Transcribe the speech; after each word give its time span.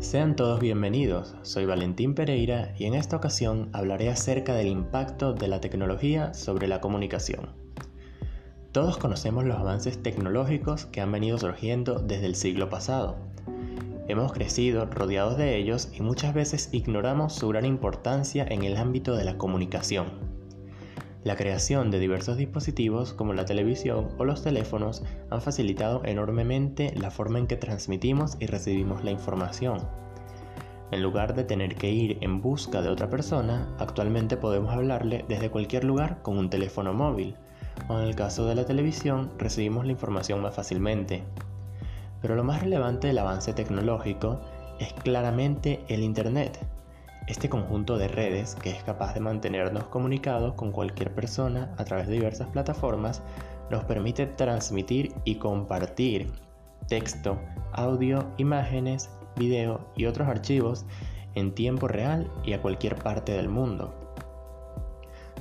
Sean 0.00 0.36
todos 0.36 0.60
bienvenidos, 0.60 1.34
soy 1.42 1.66
Valentín 1.66 2.14
Pereira 2.14 2.72
y 2.78 2.84
en 2.84 2.94
esta 2.94 3.16
ocasión 3.16 3.68
hablaré 3.72 4.08
acerca 4.10 4.54
del 4.54 4.68
impacto 4.68 5.32
de 5.32 5.48
la 5.48 5.60
tecnología 5.60 6.34
sobre 6.34 6.68
la 6.68 6.80
comunicación. 6.80 7.48
Todos 8.70 8.96
conocemos 8.96 9.44
los 9.44 9.58
avances 9.58 10.00
tecnológicos 10.00 10.86
que 10.86 11.00
han 11.00 11.10
venido 11.10 11.36
surgiendo 11.36 11.98
desde 11.98 12.26
el 12.26 12.36
siglo 12.36 12.70
pasado. 12.70 13.16
Hemos 14.06 14.32
crecido 14.32 14.86
rodeados 14.86 15.36
de 15.36 15.56
ellos 15.56 15.88
y 15.92 16.00
muchas 16.00 16.32
veces 16.32 16.68
ignoramos 16.70 17.34
su 17.34 17.48
gran 17.48 17.64
importancia 17.64 18.46
en 18.48 18.62
el 18.62 18.76
ámbito 18.76 19.16
de 19.16 19.24
la 19.24 19.36
comunicación. 19.36 20.27
La 21.28 21.36
creación 21.36 21.90
de 21.90 21.98
diversos 21.98 22.38
dispositivos 22.38 23.12
como 23.12 23.34
la 23.34 23.44
televisión 23.44 24.08
o 24.16 24.24
los 24.24 24.42
teléfonos 24.42 25.02
han 25.28 25.42
facilitado 25.42 26.00
enormemente 26.06 26.94
la 26.96 27.10
forma 27.10 27.38
en 27.38 27.46
que 27.46 27.58
transmitimos 27.58 28.38
y 28.40 28.46
recibimos 28.46 29.04
la 29.04 29.10
información. 29.10 29.86
En 30.90 31.02
lugar 31.02 31.34
de 31.34 31.44
tener 31.44 31.74
que 31.74 31.90
ir 31.90 32.16
en 32.22 32.40
busca 32.40 32.80
de 32.80 32.88
otra 32.88 33.10
persona, 33.10 33.68
actualmente 33.78 34.38
podemos 34.38 34.72
hablarle 34.72 35.26
desde 35.28 35.50
cualquier 35.50 35.84
lugar 35.84 36.22
con 36.22 36.38
un 36.38 36.48
teléfono 36.48 36.94
móvil, 36.94 37.36
o 37.90 37.98
en 37.98 38.06
el 38.06 38.14
caso 38.14 38.46
de 38.46 38.54
la 38.54 38.64
televisión 38.64 39.30
recibimos 39.36 39.84
la 39.84 39.92
información 39.92 40.40
más 40.40 40.54
fácilmente. 40.54 41.24
Pero 42.22 42.36
lo 42.36 42.42
más 42.44 42.62
relevante 42.62 43.08
del 43.08 43.18
avance 43.18 43.52
tecnológico 43.52 44.40
es 44.80 44.94
claramente 44.94 45.84
el 45.88 46.04
Internet, 46.04 46.58
este 47.28 47.50
conjunto 47.50 47.98
de 47.98 48.08
redes, 48.08 48.54
que 48.54 48.70
es 48.70 48.82
capaz 48.82 49.12
de 49.12 49.20
mantenernos 49.20 49.84
comunicados 49.84 50.54
con 50.54 50.72
cualquier 50.72 51.14
persona 51.14 51.74
a 51.76 51.84
través 51.84 52.08
de 52.08 52.14
diversas 52.14 52.48
plataformas, 52.48 53.22
nos 53.70 53.84
permite 53.84 54.26
transmitir 54.26 55.12
y 55.24 55.34
compartir 55.34 56.32
texto, 56.88 57.38
audio, 57.72 58.32
imágenes, 58.38 59.10
video 59.36 59.90
y 59.94 60.06
otros 60.06 60.26
archivos 60.26 60.86
en 61.34 61.54
tiempo 61.54 61.86
real 61.86 62.30
y 62.44 62.54
a 62.54 62.62
cualquier 62.62 62.96
parte 62.96 63.32
del 63.32 63.50
mundo. 63.50 63.94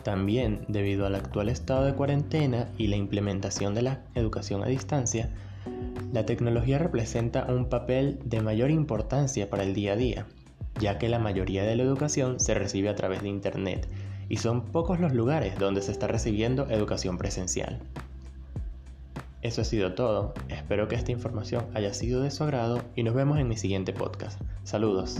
También, 0.03 0.65
debido 0.67 1.05
al 1.05 1.15
actual 1.15 1.49
estado 1.49 1.85
de 1.85 1.93
cuarentena 1.93 2.69
y 2.77 2.87
la 2.87 2.97
implementación 2.97 3.73
de 3.73 3.81
la 3.83 4.01
educación 4.13 4.61
a 4.61 4.67
distancia, 4.67 5.29
la 6.11 6.25
tecnología 6.25 6.79
representa 6.79 7.45
un 7.49 7.69
papel 7.69 8.19
de 8.25 8.41
mayor 8.41 8.71
importancia 8.71 9.49
para 9.49 9.63
el 9.63 9.73
día 9.73 9.93
a 9.93 9.95
día 9.95 10.25
ya 10.79 10.97
que 10.97 11.09
la 11.09 11.19
mayoría 11.19 11.63
de 11.63 11.75
la 11.75 11.83
educación 11.83 12.39
se 12.39 12.53
recibe 12.53 12.89
a 12.89 12.95
través 12.95 13.21
de 13.21 13.29
Internet 13.29 13.87
y 14.29 14.37
son 14.37 14.61
pocos 14.61 14.99
los 14.99 15.13
lugares 15.13 15.57
donde 15.57 15.81
se 15.81 15.91
está 15.91 16.07
recibiendo 16.07 16.69
educación 16.69 17.17
presencial. 17.17 17.79
Eso 19.41 19.61
ha 19.61 19.65
sido 19.65 19.93
todo, 19.93 20.33
espero 20.49 20.87
que 20.87 20.95
esta 20.95 21.11
información 21.11 21.67
haya 21.73 21.93
sido 21.93 22.21
de 22.21 22.31
su 22.31 22.43
agrado 22.43 22.81
y 22.95 23.03
nos 23.03 23.13
vemos 23.13 23.39
en 23.39 23.47
mi 23.47 23.55
siguiente 23.55 23.93
podcast. 23.93 24.41
Saludos. 24.63 25.17